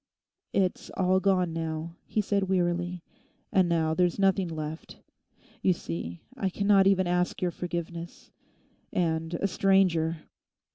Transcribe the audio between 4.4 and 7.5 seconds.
left. You see, I cannot even ask